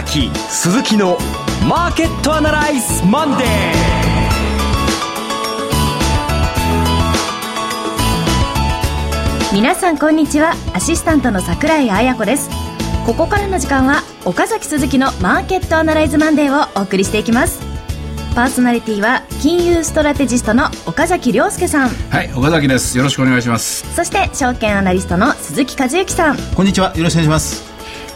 [0.00, 1.18] 崎鈴木の
[1.68, 3.48] マーケットアナライズマンデー。
[9.52, 10.54] 皆さんこんにちは。
[10.72, 12.48] アシスタントの櫻井彩子です。
[13.04, 17.60] ここからの時間は岡崎鈴木のマーケットアナライズマンデーをお送りしていきます。
[18.34, 21.88] パーソナリティは金融ストラテジストの岡崎良介さん。
[21.90, 22.96] はい岡崎です。
[22.96, 23.94] よろしくお願いします。
[23.94, 26.38] そして証券アナリストの鈴木一之さん。
[26.54, 26.96] こんにちは。
[26.96, 27.69] よろしくお願いします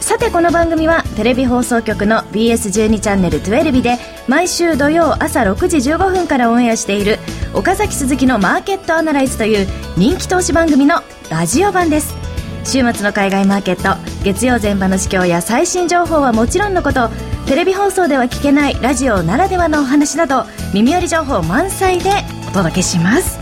[0.05, 3.97] さてこの番組はテレビ放送局の BS12 チャンネル12で
[4.29, 7.19] 毎週土曜朝6時15分からオンエアしている
[7.55, 10.97] 岡崎鈴木のマーケットアナライズという人気投資番組の
[11.31, 12.15] ラジオ版です。
[12.65, 17.09] 週末の海外マーケット月曜前場の市況や最新情報はもちろんのこと
[17.47, 22.11] テレビ放送では聞けないラジオならではのお話など耳寄り情報満載で
[22.51, 23.39] お届けします。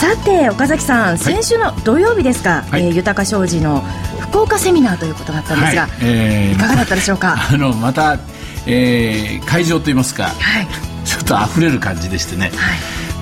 [0.00, 3.84] さて岡崎さん、先週の土曜日ですか、はい、えー、豊か商事の
[4.30, 7.36] 福岡セミナーということだったんですが、はいえー、いかがだったでしょうか？
[7.50, 8.18] あのまた、
[8.66, 10.68] えー、会場といいますか、はい、
[11.04, 12.74] ちょっと溢れる感じでしてね、は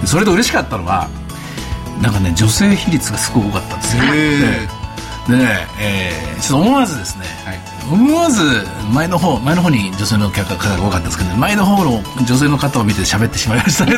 [0.04, 1.08] い、それで嬉しかったのは
[2.00, 4.02] なんかね女性比率がすごく多かったんですよ、
[5.28, 8.42] でね、えー、ちょっと思わずですね、はい、思わず
[8.92, 13.96] 前の方前の方に女性の客方が多かったんですけど、前の方の女性の方を見て喋ってしまいましたね。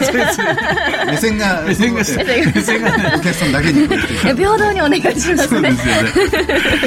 [1.06, 2.00] 目線が目線が。
[2.00, 6.10] 目線が、ね、お客さんだけに平等にお願いしますねそうですよね。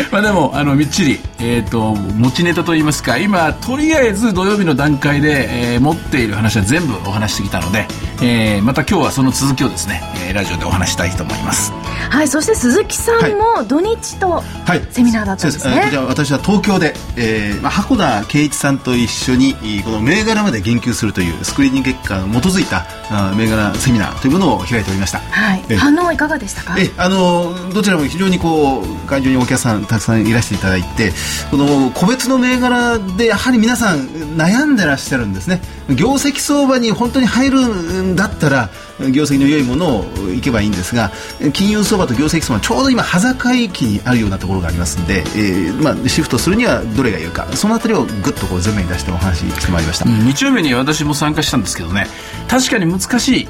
[0.11, 7.87] まあでもあのみっちり、えーと、持ちネタといいますか今とりあえず土曜日の段階で、えー、持っている話は全部お話してきたので、
[8.21, 11.71] えー、また今日はその続きをですね、えー、ラジオでお話したいと思います
[12.09, 14.43] はいそして鈴木さんも土日と
[14.91, 26.75] セミナーだったんですね、はい、じゃ私は東京で、えーまあ、箱田圭一さんと一緒にこの銘柄まで言及するというスクリーニング結果に基づいたあ銘柄セミナーというものを開いておりました、はい、反応はいかがでしたか？
[26.79, 31.11] えあのどちらも非常にこう会場にお客さんたくさんいらしていただいて
[31.51, 35.61] この個別の銘柄でやはり皆さん悩んでらっしゃるんですね。
[35.89, 38.69] 業績相場に本当に入るんだったら
[39.11, 41.11] 業績の良いものをいけばいいんですが
[41.53, 52.07] 金融相場と業績相場ちょうど今端境期にあるようなところがありますんで、えーまあ、シフトするにはどれがいいかそのあたりをぐっとこう前面に出してお話ししてまいりました、うん、日曜日に私も参加したんですけどね。
[52.47, 53.47] 確かに難しい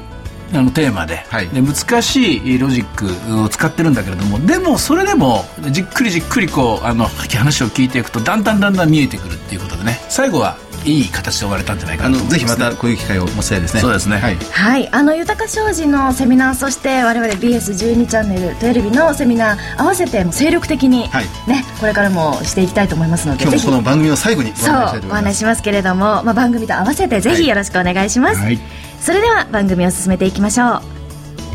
[0.52, 1.24] あのテーマで。
[1.28, 10.00] はい、で難しいロジックを使ってるんだけれどもでもそれでもじっくりじっくりこうあの話を聞いていくとだんだんだんだん見えてくるっていうことでね。
[10.08, 13.80] 最後はいい形で終われたんじゃないかなと、ね、ぜひまたこういう機会を持ちたいですね。
[13.80, 14.18] そうですね。
[14.18, 28.58] はい、はい、あの豊か商事のセミナーそして我々 BS12 チャンネルテレビのセミナー合わせても精力的に、はい、ねこれからもしていきたいと思いますので今日もこの番組の最後にそうお話しますけれども、まあ、番組と合わせてぜひよろしくお願いします、はい、
[29.00, 31.00] それでは番組を進めていきましょう。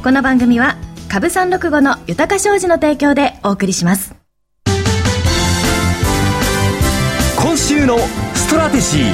[0.05, 0.77] この番組は
[1.09, 4.15] 株三六五の豊か商事の提供でお送りします。
[7.37, 7.97] 今週の
[8.45, 9.11] ストラテジー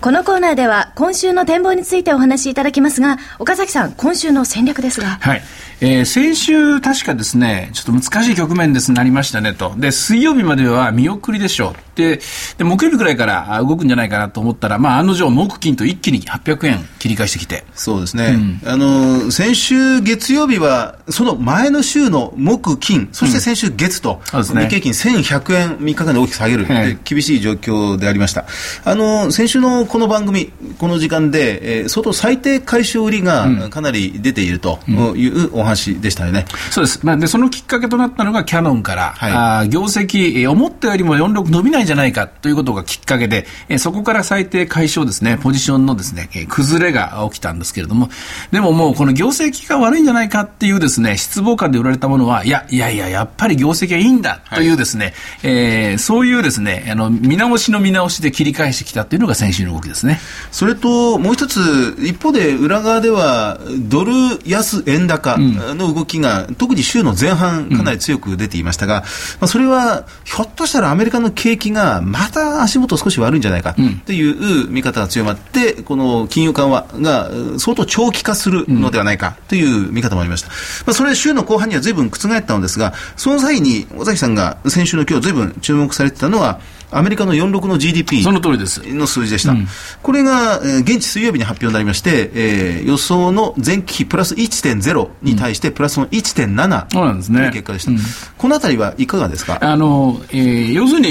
[0.00, 5.42] このコーナーでは今週の展望についてお話しいただきますが岡崎さん今週の戦略ですがはい
[5.80, 9.74] えー、先週確かですね、ちょっと難しい局面ですなりましたねと。
[9.76, 11.85] で、水曜日までは見送りでしょう。
[11.96, 12.20] で、
[12.58, 17.64] で木曜日ぐらいから動くんじゃないかなと思ったら、まあ、案の定、木金と一気に800円切り返してきて。
[17.74, 18.60] そうですね。
[18.62, 28.44] うん、あの、先週月曜日は、その前の週の木金、そして先週月と、うん、日経金1100円3日間で大きく下げる、はい、厳しい状況でありました。
[28.84, 34.78] あの、先週のこの番組、この時間で、えー、相当最低回収売りがかなり出ていると
[35.16, 36.44] いうお話でしたよね。
[36.70, 37.00] そうです。
[37.02, 39.32] まあ、で、そのきっかけとなったのがキャノンから、はい、
[39.62, 48.10] あ業績、思ったよりも46伸びないじゃないかということがきっかけで、えそこから最低解消ですね、ポジションのですね、え崩れが起きたんですけれども、
[48.50, 55.14] でももうこの業績が悪いんじゃないかっていうですね、失望感で売られたものは、いや、いやいや、やっぱり業績はいいんだというですね、はい、
[55.44, 60.20] えー、そういうですね、あの、見直しの見直しで切り返してきたというのが先週の動きですね。
[60.50, 64.12] それと、もう一つ、一方で裏側では、ドル
[64.44, 69.08] 安円高の動きが、うん、特に週の前半、かなり強く出ていましたが、うん、ま
[69.42, 73.74] あ、それは、ひょっとしたらアメリカの景気がまた足元少し悪いんじゃないか
[74.04, 80.48] という見方が強まって、この金融緩和が相当長期化するのではないかという見方もありました。
[80.48, 80.54] ま
[80.88, 88.82] あ、それ週の後半には随分覆ったのですが、その際に尾崎さんが先週の今日随分注目されてたのは、アメリカの46の GDP その通りです。
[88.94, 89.66] の数字でした、うん、
[90.02, 96.98] これが、えー、現地水曜日に発表になりまして、えー、予想の前期比プラス1.0に対してプラスの1.7と
[97.38, 97.96] いう結果でした、うん。
[97.96, 99.58] ねうん、このあたりはいかがですか？
[99.60, 101.08] あの、えー、要するに、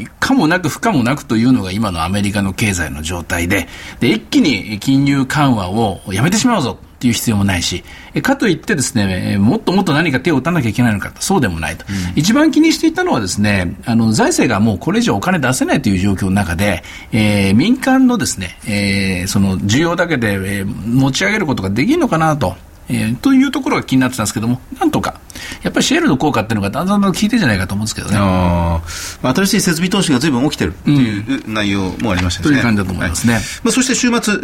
[0.00, 3.68] えー、可もなく不可もなくというのが今のアメリカの経済の状態で
[4.00, 7.84] で一気に金融緩和をやめてしまうぞていう必要もないし、
[8.22, 22.56] かといってですね、もっともっと何か手を打たなきゃいけないのかそうでもないと、うん、一番気にしていたのはですね、あの、財政がもうこれ以上お金出せないという状況の中で、えー、民間のですね、えー、その需要だけで、えー、持ち上げることができるのかなと。
[22.86, 25.18] えー、というところが気になってたんですけども、なんとか、
[25.62, 28.16] やっぱりシェールの効果っていうのがだんだんだん効いてるんじゃないかと思うんですけどね。
[28.18, 28.80] あ
[29.22, 32.48] 新しい設備投資がずいぶん起きてるっていう内容もありましたね。
[32.48, 33.34] という感じだと思いますね。
[33.34, 34.34] はい、まあ、そして週末、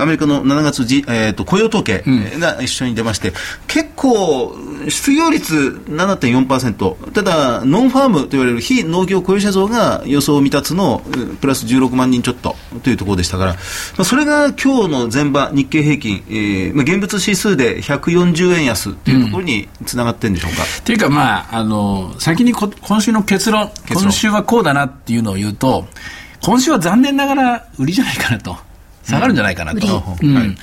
[0.00, 2.02] アメリカの7月じ、えーと、雇用統計
[2.38, 3.34] が一緒に出まして、うん、
[3.66, 4.56] 結構、
[4.88, 11.02] 失業率7.4%、ただ、ノンファームと言われる非農業雇用者増が予想未達の
[11.40, 13.58] プラス16万人ちょっとというところでしたから、ま
[13.98, 20.62] あ、それが今日の前場、日経平均、えーまあ、現物指数で140円安というところにつながってるんでしょうか。
[20.84, 23.70] と、うん、いうか、まあ、あの先にこ今週の結論。
[23.92, 25.86] 今週はこうだなっていうのを言うと、
[26.42, 28.56] 今週は残念ながら売りじゃないかなと、
[29.04, 30.02] 下がるんじゃないかなと。
[30.22, 30.34] うん。
[30.34, 30.56] はい。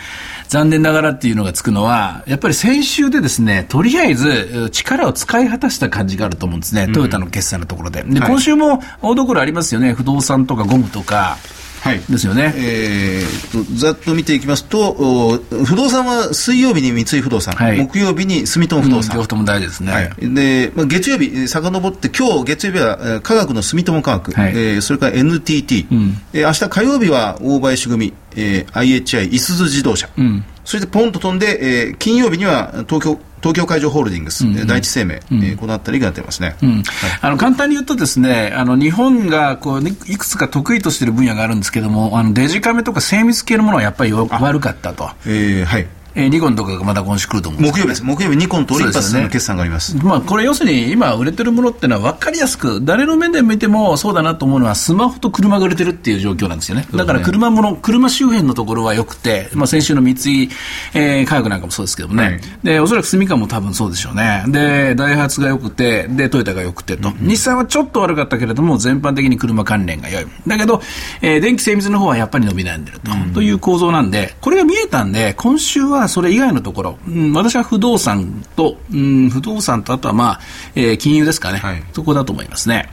[0.48, 8.04] 残念ながらっていうのがつくのは、やっぱり先週でですね、とりあえず力を使い果たした感じがあると思うんですね、トヨタの決算のところで。
[8.04, 11.55] で、今週も大所ありますよね、不動産とかゴムとか、はい、
[11.94, 36.70] ですよね、えー、ざっと見ていきますと、不動産は水曜日に三井不動産、はい、木曜日に住友不動産、両方とも大事ですね、はい、でまあ、月曜日、遡って、今日月曜日は科学の住友科学、はい、えー、それから NTT、うん、えー、明日火曜日は大林組、えー、IHI、いすゞ自動車、うん、そしてポンと飛んで、えー、金曜日には東京東京海上ホールディングス、うん、第一生命、うん、えー、このあたりが出ますね、うん。
[36.70, 36.84] はい、
[37.22, 45.12] あの簡単に言うとですねあの日本がこういくつか得意としている分野があるんですけどもあのデジカメとか精密系のものはやっぱり悪かったと。
[45.28, 48.04] えー、はいえー、ニコンとかがまだ今週来ると思うんです木曜日です。
[48.04, 49.92] 木曜日、ニコンとオリンパスの決算があります。
[49.92, 56.88] すね、まあ、これ要するに今売れてるものっていうのは分かりやすく、誰の面で見てもそうだなと思うのは、スマホと車が売れてるっていう状況なんですよね。
[56.94, 60.50] だから車もの、車周辺のところは良くて、まあ、先週の三井、
[60.94, 62.24] えー、科学なんかもそうですけどもね。
[62.24, 64.46] はい、で、おそらく住カも多分そうでしょうね。
[64.48, 67.10] で、ダイハツが良くて、で、トヨタが良くてと。
[67.10, 70.28] うんうん、日産はちょっと悪かったけれども、全般的に車関連が良い。
[70.48, 70.82] だけど、
[71.22, 73.12] えー、電気精密の方はやっぱり伸び悩んでると。
[73.12, 80.40] うん、という構造なんで、これが見えたんで、今週はそれ以外のところ、ろ、うん、私は不動産と、うん、不動産とあとは、まあ
[80.76, 82.90] えー、金融ですかね、はい、そこだと思いますね、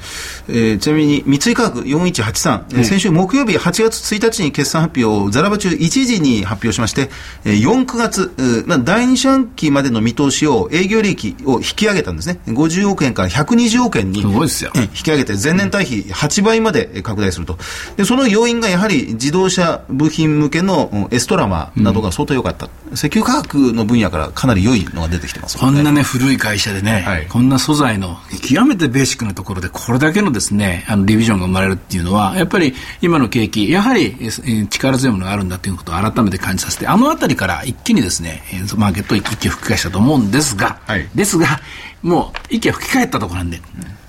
[0.48, 7.10] えー、ちなみに三井化学4183、うん、先週木曜日8月1日に決算発表をザラバ中1時に発表しまして、
[7.44, 17.58] えー、4、9月、まあ、第2四半期までの見通しを営業利益を引き上げたんですね、50億円から120億円に引き上げて、前年対比8倍まで拡大すると、
[17.96, 28.16] でその要因がやはり自動車部品向けのエストラマなどが相当良かった、うん、石油価格のの分野からかなり良いのが出てきてます、ね、こんなね、古い会社でね、はい、こんな素材の
[28.48, 34.16] 極めてベーシックなところで、これだけのですね、あの、ディビジョンが生まれるっていうのは、やっぱり今の景気、やはり
[34.70, 38.42] 力強いものがあるんだということを改めて感じさせて、あのあたりから一気にですね、
[38.76, 41.46] マーケットを一気吹き返したと思うんですが、はい、ですが、
[42.02, 43.62] もう息が吹き返ったところなんで、うん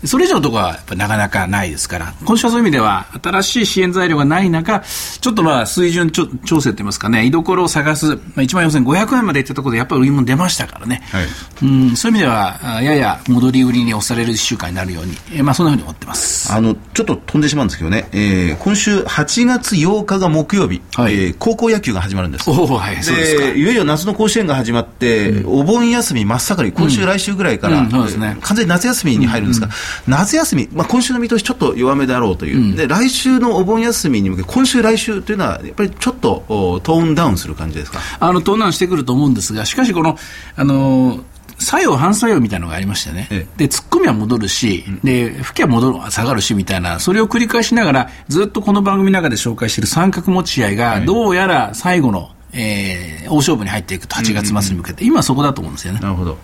[0.05, 6.27] それ以上のところはやっぱなかなかないですから、今週はそういう意味では、新しい支援材料がない中、ちょっとまあ、水準調
[6.61, 11.25] 整といいますかね、居所を探す、まあ、1万4500円までいったところで、やっぱり売り物出ましたからね、はい、
[11.63, 16.51] うんそういう意味では、やや戻り売りに押される1週間になるように、えー、まあ、そんなふうに思ってます。
[16.51, 22.49] あのちょっと飛んでしまうんですけどね、えー、今週8月8日が木曜日、はい、えー、高校野球が始まるんです。
[22.49, 23.47] おはい、そうですか。
[23.49, 29.69] いよいよ夏の甲子園が始まって、うん、お盆休み真っ盛り、今週、来週ぐらいから、うんうん、そうですね、完全に夏休みに入るんですが、
[30.07, 37.99] 夏休み、まあ、今週の見通しちょっと弱めであろうという、うん、で来週のお盆休みに向け今週来週というのはやっぱりちょっとトーンダウンする感じですか？
[38.19, 40.17] あのトーンダウンしてくると思うんですがしかしこの
[40.55, 41.23] あの
[41.59, 55.99] 作用、反作用みたいなのがありましてね、ええ、で突っ込みは戻るし、うん、で吹きは戻る下がるしみたいな、それを繰り返しながら、ずっとこの番組の中で紹介している三角持ち合いが、どうやら最後のえー、大勝負に入っていくと、8月末に向けて、うんうん、今そこだと思うんですよね。
[55.99, 56.37] なるほど。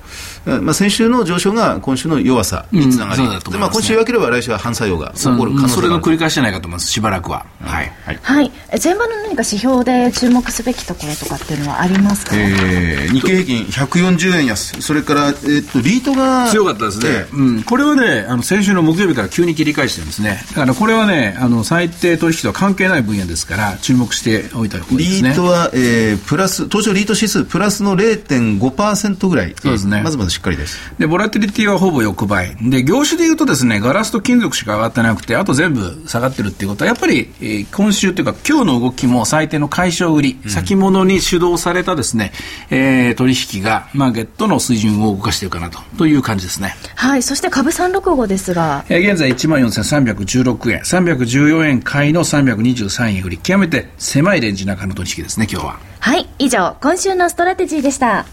[0.46, 7.46] まあ、先週の上昇が今週の弱さにつながり、うんね、まあ、今週弱ければ来週は反作用が起こる可能性それの繰り返しじゃないかと思います、しばらくは。
[7.62, 7.92] はい。
[8.06, 8.20] はい。
[8.22, 8.51] はい、
[8.84, 17.06] 前場の何か指標で注目すべきところとかっていうのはありますか、えー、日経平均140円安、それから、えー、っと、リートが強かったですね。
[17.10, 17.63] えー、うん。
[17.63, 20.42] これはね、あの先週の木曜日から急に切り返してるんですね。
[20.50, 25.30] だからこれはね、あの最低取引とは関係ない分野ですから、注目しておいた方がいいですね。
[25.30, 30.77] リートは、えー、プラス、東証リート指数プラスの0.5%ぐらい、そうですね、まずまずしっかりです。
[30.98, 32.56] で、ボラティリティはほぼ横ばい。
[32.62, 42.32] で、業種でいうとですね、ガラスと金属しか上がってなくて、あと全部下がってるっていうことは、やっぱり、えー、今週というか、今日の動きも最低の解消売り、うん、先物に主導されたですね、
[42.70, 46.75] えー、取引が、マーケットの水準を動かしているかなと、という感じですね。
[46.96, 48.86] はい、そして株365ですが。
[48.89, 55.88] えー、現在14,316円、314円買いの323円売り、極めて狭いレンジ中の取引ですね、今日は。
[56.00, 58.25] はい以上今週のストラテジーでした。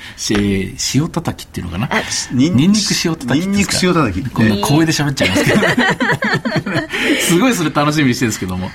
[0.94, 1.88] 塩叩きっていうのかな？
[2.32, 3.46] ニンニク塩叩き。
[3.46, 4.30] ニンニク塩叩き。
[4.30, 5.60] こんな光栄で喋っちゃいますけど、
[7.28, 8.70] すごいそれ楽しみにしてるんですけども、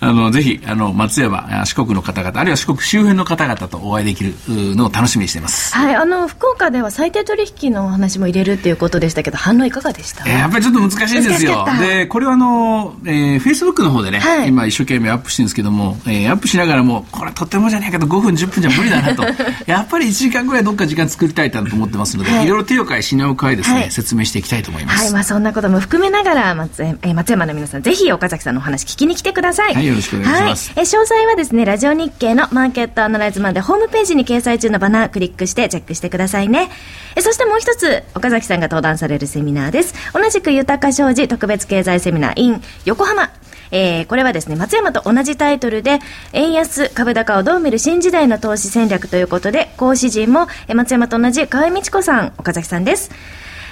[0.00, 5.74] あの、ぜひ、あの、松山、四国の方々、あるいは四国周辺の方々とお会いできるのを楽しみにしています。
[5.74, 11.66] はい、あの、福岡では最低取引のお話も入れるっていうことでしたけど、反応いかがでした、えー、やっぱりちょっと難しいんですよ。
[11.80, 19.24] で、これはあの、えー、フェイスブックの方でね、はい、今一生懸命アップしてるんですけども、えー、アップしながらも、これとてもじゃないけど5分10分じゃ無理だなと。
[19.66, 25.04] やっぱり1時間ぐらいどっか時間作りたいなと思ってますので、はい、いろいろ手を変え品を変えですね、はい、説明していきたいと思います。
[25.04, 29.74] はい、まあそんなことも含めながら、松,、えー、松山の皆さん、ぜひ岡崎さんのお話聞きに来てください。
[29.74, 30.72] はい、よろしくお願いします。
[30.74, 36.70] はい、え詳細はですね、ラジオ日経のマーケットアナライズまでホームページに掲載中のバナークリックしてチェックしてくださいね。
[37.14, 39.94] えそしてもう一つ、岡崎さんが登壇されるセミナーです。
[40.14, 43.30] 同じく豊か商事特別経済セミナー in 横浜。
[43.74, 45.98] えー、これはですね、松山と同じタイトルで、
[46.32, 53.10] 円安株高をどう見る新時代の投資戦略ということで、講師陣も、え松山と同じ河合美智子さん、岡崎さんです。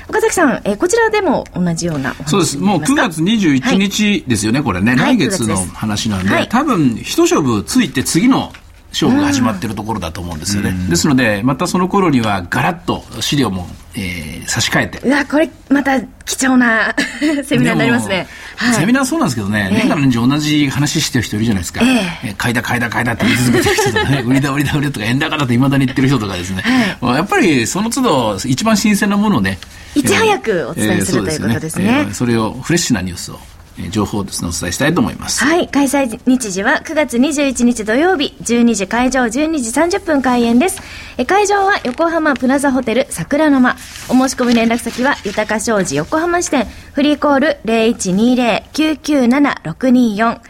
[0.09, 2.59] 岡崎さん、えー、こちらでも同じようなそうです。
[2.59, 4.97] もう9月21日ですよね、はい、これね。
[4.97, 8.53] 来月の話なんで、はい、多分、一勝負ついて次の
[8.91, 10.73] 勝負が始まっているところだと思うんですよね。
[10.89, 14.99] ですので、またその頃にはガラッと資料も、えー、差し替えて。
[14.99, 16.95] うわ、これまた貴重な
[17.45, 18.27] セミナーになりますね。
[18.57, 21.81] はい、セミナーそうなんですけどね、年がら年中同じ話してる人いるじゃないですか。
[22.25, 26.63] えー、買いだ買いだ買いだって言い続けてる人とかね、 売りだ売りだ売りだとか円高だといまだに言ってる人とかですね。
[27.01, 29.59] はい、やっぱりその都度一番新鮮なものをね、
[29.95, 33.41] いち早くお伝えする、えー、ということですね、それをフレッシュなニュースを
[33.89, 35.43] 情報をですね、お伝えしたいと思います。
[35.45, 35.69] はい。
[35.69, 40.83] 開催日時は9月21日土曜日、12時会場、12時30分開演です。
[41.17, 43.77] え会場は横浜プラザホテル桜の間。
[44.09, 50.41] お申し込み連絡先は、豊か商事横浜支店、フリーコール0120-997-624。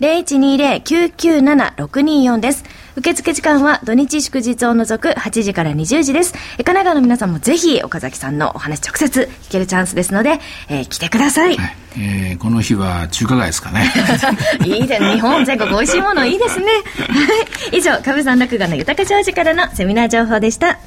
[0.00, 2.64] 0120-997-624です。
[3.00, 6.34] 受付時間は土日祝日を除く8時から20時です。
[6.34, 10.38] 神奈川の皆さんもぜひ岡崎さんのお話直接聞けるチャンスですので、
[10.68, 11.56] えー、来てください。
[11.56, 13.90] はい、えー、この日は中華街ですかね。
[14.66, 16.66] いいです日本全国美味しいものいいですね。
[16.66, 17.78] はい。
[17.78, 20.78] 以上、株三落語の豊か商事からのセミナー情報でした。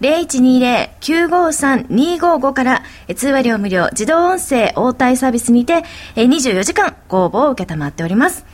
[0.00, 2.84] 0120-953-255から
[3.16, 5.82] 通話料無料自動音声応対サービスにて
[6.14, 8.46] 24時間ご応募を受けたまっております。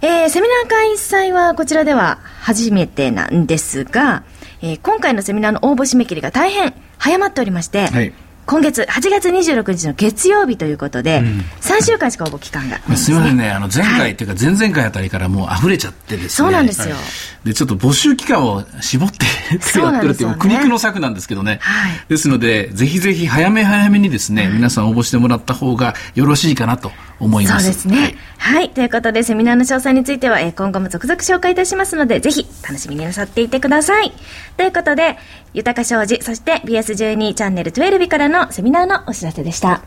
[0.00, 4.24] えー、セミナー開催はこちらでは初めてなんですが、
[4.60, 8.12] えー、今回のセミナーの応募締め切りが大変早まっておりまして、はい
[8.52, 13.50] 今月8月26日の月曜日ということで、うん、3週間しか応募期間が、ね、 すみませんね。
[13.50, 16.28] あの前回、はい、っていうか前々回あたりからもう溢れちゃってですね。
[16.28, 19.24] そうなんですよ、はい、でちょっと募集期間を絞って
[19.80, 26.92] やってるっていう、ね、苦肉の策なんですけどね、はい、ですのでぜひぜひ早め早めにですね、皆さん応募してもらった方がよろしいかなと
[27.22, 27.64] 思います。
[27.64, 28.16] そうですね。
[28.38, 34.12] はい、はい、ということで、セミナーの詳細については、えー、今後も続々紹介いたしますので、ぜひ楽しみになさっていてください。
[34.56, 35.16] ということで、
[35.54, 39.82] 豊か商事、そして BS12 チャンネル12からのセミナーのお知らせでした。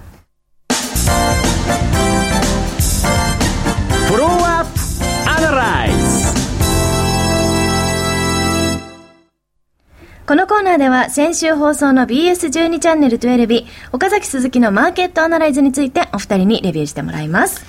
[4.07, 6.45] フォローアップアナライズ
[10.27, 17.63] このコーナーでは先週放送の BS12 チャンネル12日、岡崎鈴木のマーケットアナライズについてお二人にレビューしてもらいます。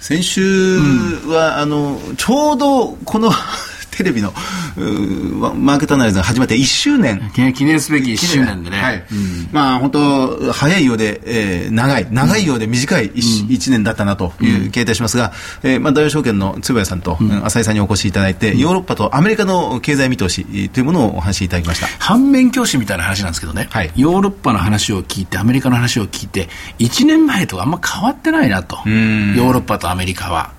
[0.00, 0.78] 先週
[1.26, 3.32] は、うん、あの、ちょうどこの
[3.90, 4.32] テレビの
[4.80, 7.30] マーケットアナライズが始まって1周年。
[7.54, 8.96] 記念すべき1周年でね、はい。
[8.96, 12.06] うん、まあ本当早いようで、えー、長い。
[12.10, 15.32] 長いようで短い 1,、うん、1年だったなという気がいたしますが、
[15.62, 21.86] えーまあ、大和証券の坪谷さんと、うん、浅井さんにお越しいただいて、ヨーロッパとアメリカの経済見通しというものをお話しいただきました。
[21.98, 28.76] 反面教師みたいな話なんですけどね、はい、ヨーロッパの話を聞いてアメリカの話を聞いて1年前とあんま変わってないなと。
[28.76, 30.52] ヨーロッパとアメリカは。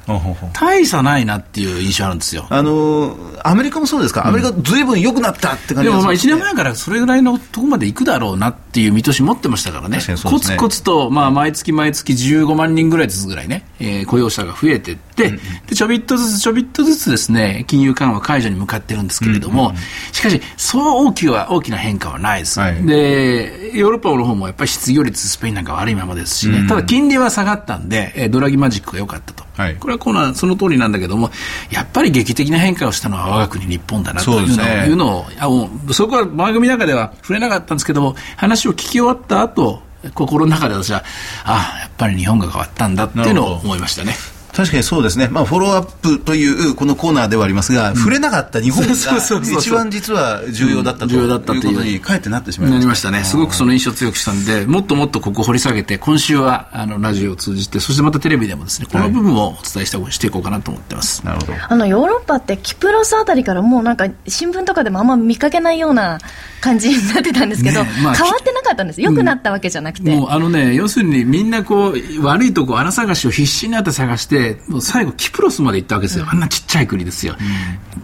[0.53, 2.45] 大差ないなっていう印象あるんですよ。
[2.49, 10.15] あのアメリカもそうですか、アメリカずいぶん良くなったって感じで、もまあ1年前からそれぐらいのところまで行くだろうなっていう見通し持ってましたからね、ね。
[10.23, 26.61] コツコツと、まあ、毎月毎月15万人ぐらいずつぐらいね、えー、雇用者が増えていって、うん、で、ちょびっとずつちょびっとずつですね、金融緩和解除に向かってるんですけれども、うんうん、しかし、そう大きは大きな変化はないです、はい、で、ヨーロッパの方もやっぱり失業率、スペインなんか悪いままですしね、うん。
[26.63, 29.50] うん、ただ金利は下がったんで、ドラギマジックが良かったと。
[29.57, 31.29] はい、これはこのその通りなんだけども、
[31.71, 39.81] やっぱり劇的な変化をしたのは我が国日本だなというの,、ね、いうのをあそこは番組の中では触れなかったんですけども、話を聞き終わった後
[40.13, 41.03] 心の中で私は、
[41.43, 44.15] ああ、やっぱり日本が変わったんだっていうのを思いましたね。
[44.55, 51.21] 確かにそうですね、まあ、フォローアップというこのコーナーではありますが、うん、触れなかった日本が一番実は重要だったという。
[51.31, 52.79] ことにかえってなってしまいました。
[52.79, 61.53] なりましたね、すごくその印象を強くしたんで、もっともっとここ掘り下げて、今週はあのラジオを通じて、そしてまたテレビでもですねこの部分をお伝えした、していこうかなと思ってます、なるほど。
[61.69, 66.19] あのヨーロッパってキプロスあたりからもうなんか新聞とかでもあんま見かけないような
[66.59, 70.11] 感じになってたんですけど、ねまあ、変わってなかったんです、よくなったわけじゃなくて。
[70.11, 76.25] うん、もうあのね、要するにみんなこう悪いとこ穴探しを必死になって探して、もう最後キプロスまで行ったわけですよ。
[76.29, 77.35] あんなちっちゃい国ですよ。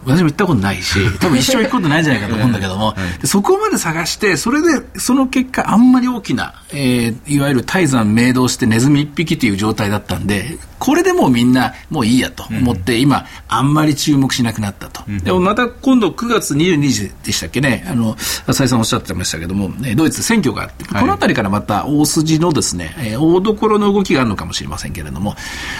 [0.04, 12.44] 私も行ったことないし、多分一生行くことないんじゃないかと思うんだけども、そこまで探して、それで、その結果、あんまり大きな、えー、いわゆる泰山明堂してネズミ一匹という状態だったんで、これでもうみんな、もういいやと。
[12.48, 15.02] 思って、今、あんまり注目しなくなったと。
[15.24, 25.34] でもまた今度9月22日でしたっけね、あの、浅井さんおっしゃってましたけども、ドイツ選挙があって、この辺りからまた大筋のですね、えー、大所の動きがあるのかもしれませんけれども、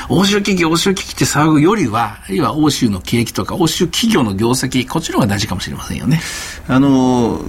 [0.08, 6.20] 欧州危機、欧州危機って騒ぐよりは、あるいは欧州の景気とか、欧州企業の業績、こっちの方が大事かもしれませんよね。
[6.68, 7.40] あの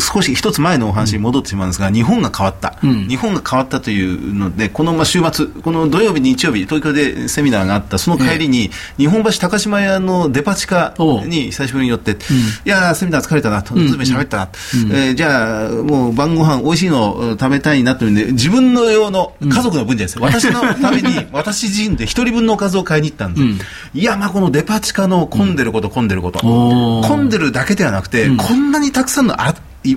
[0.00, 12.20] 少し一つ前のお話に戻ってしまうんですが、うん、日本が変わった、うん、日本が変わったというので、このまあ週末、この土曜日、日曜日、東京でセミナーがあった、その帰りに、え日本橋高島屋のデパ地下に久しぶりに寄って、うん、い
[12.64, 14.48] やセミナー疲れたなと、ずいぶん喋ったな、
[14.84, 29.54] うん、えー、じゃあ、もう晩ご飯美味しいの食べたいなというんで、自分の用の家族の分じゃないですか、私のために、 私自身で一人分のおかずを買いに行ったんです、いや、まあ、このデパ地下の混んでること、混んでること、混んでるだけではなくて、こんなにたくさんのあ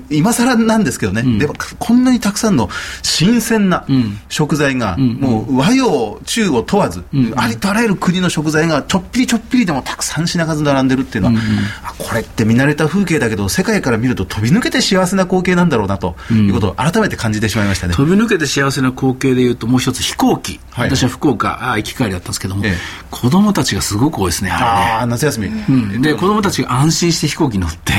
[0.09, 2.69] 今更なんですけどね、うん、でもこんなにたくさんの
[3.01, 3.85] 新鮮な
[4.29, 22.73] 食材が、うん、もう和洋中を問わず、うん、ありとあらゆる国の食材がちょっぴりちょっぴりでもたくさん品数並んでるっていうのは、これって見慣れた風景だけど世界から見ると飛び抜けて幸せな光景なんだろうなということを改めて感じてしまいましたね、飛び抜けて幸せな光景でいうともう一つ飛行機、はい、私は福岡あ行き帰りだったんですけども、ええ、
[23.11, 27.93] 子供たちがすごく多いですねああ夏休み、で子供たちが安心して飛行機乗って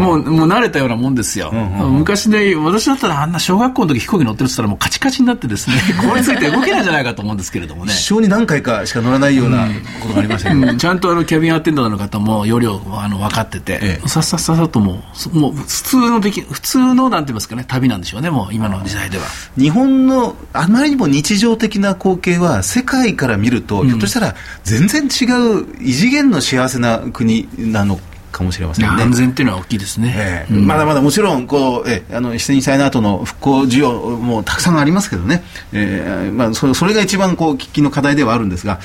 [0.00, 7.92] もうもう慣れたようなもんですよ、うん昔ね、私だったらあんな小学校の時飛行機乗ってるって言ったらもうカチカチになってですね、 凍りついて動けないんじゃないかと思うんですけれどもね。
[7.92, 9.66] 一生に何回かしか乗らないような
[10.00, 15.02] ことがありましたけど、うん、ちゃんとあのキャビンアテンダーの方も容量あの分かってて、ええ、さっさっさっさとも
[15.34, 19.24] う、もう普通のでき、普通のなんて言いますかね、旅なんでしょうね、もう今の時代では。
[19.58, 25.24] 日本のあまりにも日常的な光景は世界から見ると、うん、ひょっとしたら全然違
[25.60, 29.02] う異次元の幸せな国なのかもしれませんね。
[29.02, 30.46] 安全っていうのは大きいですね。
[30.48, 35.42] えーうん、まだまだもちろん、こう、えー、あの、被災の後の復興需要もたくさんありますけどね。
[35.72, 38.80] えー、まあ、それそれが一番、こう、喫緊の課題ではあるんですが、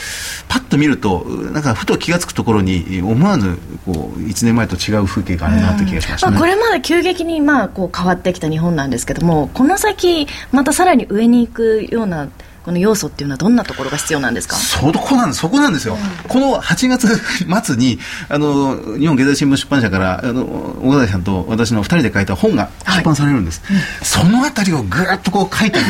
[0.47, 12.27] パッと見ると、なんか、ふと気が付くところに、思わぬ、こう、1年前と違う風景があるなという気がしました、ね、まあ、これまで急激に、まあ、こう、変わってきた日本なんですけども、この先、またさらに上に行くような、
[12.63, 14.55] この要素っていうのはどんなところが必要なんですか？
[14.55, 15.39] そこなんです。
[15.39, 17.07] そこなんですよ、うん、この8月
[17.65, 25.89] 末にあの日本経済新聞出版社からあの小田さんと私の2人で書いた本が出版されるんです、はいそのあたりをぐっとこう書いたんで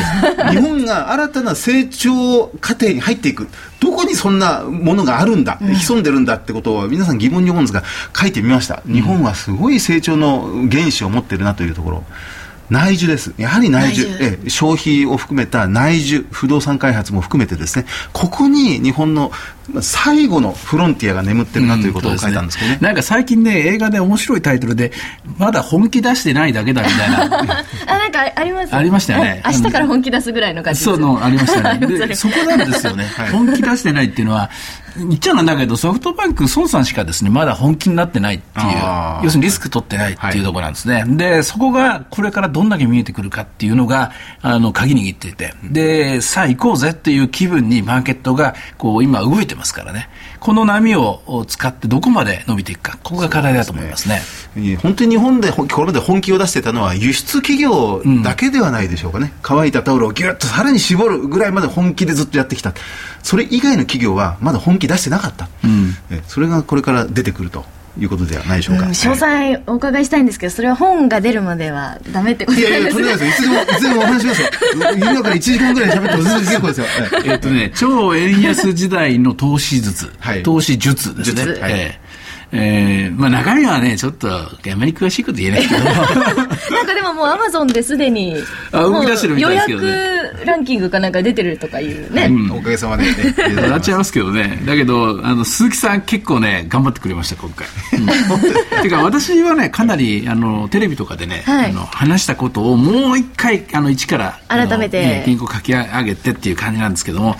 [0.50, 0.50] す。
[0.56, 3.48] 日本が新たな成長過程に入っていく。
[3.80, 7.82] どこにそんなものがあるんだ、潜んでるんだってことを皆さん疑問に思うんですが
[8.16, 8.80] 書いてみました。
[8.86, 12.04] 日本はすごい成長の原資を持ってるなというところ
[12.72, 13.34] 内需です。
[13.36, 14.08] やはり内需。
[14.08, 19.30] 内需え消費を含めた内需、不動産開発も含めてですね、ここに日本の
[19.80, 22.76] 最後のフロンティアが眠ってるなということを書いたんですけどね。
[22.76, 24.92] うん、ねなんか最近ね、映画で面白いタイトルで、
[25.38, 27.24] まだ本気出してないだけだみたいな。
[27.86, 28.74] あ、なんかあります？
[28.74, 29.42] ありましたよね。
[29.46, 31.86] 明日から本気出すぐらいの感じそうの、ありましたね。
[31.86, 33.04] で、 そこなんですよね。
[33.04, 34.50] はい、本気出してないっていうのは、
[34.96, 38.66] 言っちゃなんだけど、ソフトバンク、孫さんしかですね、まだ本気になってないっていう、
[39.24, 41.00] 要するにリスク取ってないっていうところなんですね。
[41.02, 50.08] はい、で、そこがこれからどんだけ見えてくるかっていうのが、あの、鍵握っていて、で、さあ行こうぜっていう気分にマーケットが、こう、今動いてますからね。
[50.40, 54.20] この波を使ってどこまで伸びていくか、ここが課題だと思いますね。
[54.20, 59.32] すね本当に日本でこれで本気を出してたのは輸出企業だけではないでしょうかね。
[59.34, 62.74] うん、乾いたタオルをぎゅっとさらに絞るぐらいまで本気でずっとやってきた。
[63.22, 65.48] それ以外の企業はまだ本気出してなかった。
[65.64, 65.94] うん、
[66.26, 67.64] それがこれから出てくると。
[68.00, 73.62] いうことではないでしょうか、うん、詳細お伺いしたいんですけどそれは本が出るまではダメってことですいやいやとんでもないですよ。
[73.62, 74.48] いつでもいつでもお話しますよ。
[74.96, 76.86] 今から1時間ぐらい喋っても全然結構ですよ、
[77.24, 82.11] えっとね超円安時代の投資術、はい、投資術ですね、はい、えー
[82.52, 88.36] えー、まあ中身はね、ちょっと、あまり詳しいこと言えないけど なんかでももうアマゾンですでに、
[88.72, 89.86] あ動き出してるみたいですけどね。
[89.88, 92.26] 予約ランキングかなんか出てるとかいうね。
[92.30, 93.12] うん、おかげさまで、ね。
[93.68, 94.60] なっちゃいますけどね。
[94.66, 97.66] だけど、あの、鈴木さん結構ね、頑張ってくれました、今回。
[97.98, 107.36] うん、 てか、私はね、かなり、あの、テレビとかでね、はい、あの話したことをもう一回、あの、一から、改めて、原稿書き上げてっていう感じなんですけども、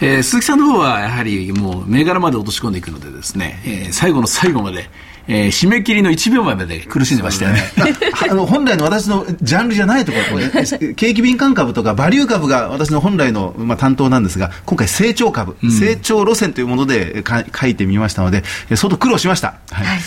[0.00, 4.88] えー、鈴木さんの方は、やはりもう、銘柄まで落とし込んでいくのでですね、えー、最後の最後まで、
[5.28, 7.62] えー、締め切りの1秒前まで苦しんでましたよね。
[8.30, 18.44] あの本来の私のジャンルじゃないところ、景気敏感株とかバリュー株が私の本来の、まあ、担当なんですが、今回成長株、うん、成長路線というもので書いてみましたので、
[18.76, 19.54] 相当苦労しました。
[19.70, 20.00] はい、はい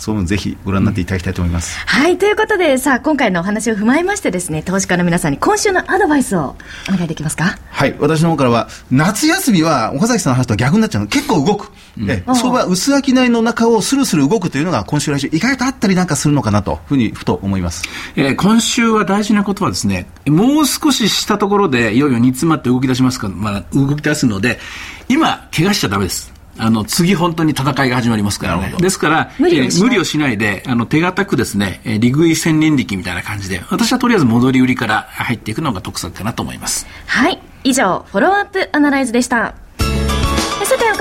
[0.00, 1.78] そうぜひご覧になっていただきたいと思います。
[1.78, 6.56] うん、はい、ということで、さあ、今回のお話を踏まえましてですね、投資家の皆さんに今週のアドバイスを
[6.88, 7.58] お願いできますか？
[7.70, 11.06] はい、私の方からは、夏休みは岡崎さんの話とは逆になっちゃうの。
[11.06, 11.70] 結構動く。
[11.98, 17.82] うん、え相場薄商いの中をスルスル動くというのが今週来週意外とあったりなんかするのかなとふうにふと思います、
[18.14, 24.60] えー、今週は大事なことはですねもう少ししたところでいよいよ煮詰まって動き出しますかまあ、動き出すので
[25.08, 28.74] 今怪我しちゃダメですあの、次本当に戦いが始まりますからね。
[28.78, 36.86] ですから、無理えー、無理をしないで、あの、手堅くですね、えー、利食い千人力みたいな感じで、私はとりあえず戻り売りから入っていくのが得策かなと思います。
[37.06, 37.40] はい。
[37.64, 39.54] 以上、フォローアップアナライズでした。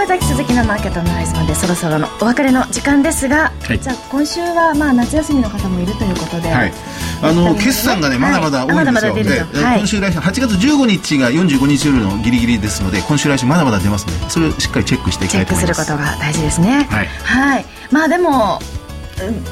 [0.10, 6.74] 崎鈴木のマーケットのライズまでそろそろのお別れの時間ですが、はい、じゃあ今週はまあ夏休みの方もいるということで、はい、
[7.22, 15.86] あの決算がねまだまだ多いんですよ、はい、今週来週8月15日が45日夜のギリギリですので今週来週まだまだ出ますのでそれをしっかりチェックしていきたいと思います。
[15.86, 16.88] チェックすることが大事ですね。
[16.89, 18.60] はい、はい、まあでも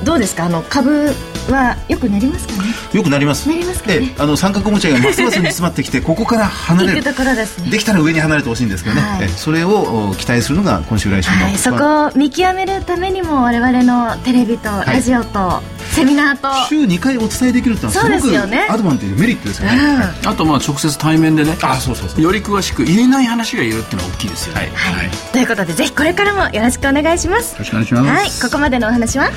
[0.04, 0.46] どうですか？
[0.46, 1.14] あの株
[1.52, 2.70] はよくなりますかね？
[2.94, 3.48] よくなります。
[3.50, 4.14] なりますかね？
[4.18, 7.04] あの三角持ちがますます煮詰まってきて ここから離れる。
[7.04, 16.68] です、ね、できたら上に離れてほしいんですけどね、はい、それを期待するのが今週来週の、はい、そこを見極めるためにも我々のテレビとラジオと、はいセミナーと。
[16.68, 18.38] 週2回お伝えできるってのはすごく
[18.70, 19.78] アドバンテージメリットですよね、
[20.24, 22.22] うん、あとまあ直接対面でねあそうそうそう。
[22.22, 24.70] より詳しく言えない話が言えるっていうのは大きいですよね、はい。
[24.70, 27.54] はい、ということでぜひこれからもよろしくお願いします。
[27.54, 29.32] よろしくお願いします、はい、ここまでのお話は？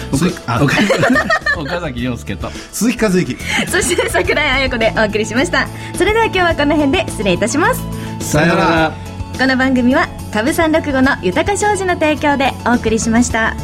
[1.58, 2.50] 岡崎 亮介と。
[2.72, 3.36] 鈴木和之。
[3.68, 5.66] そして櫻井彩子でお送りしました。
[5.96, 7.80] それでは今日はこの辺で失礼いたします。
[8.20, 8.92] さよなら。
[9.38, 13.54] この番組は株三六五の豊か商事の提供でお送りしました。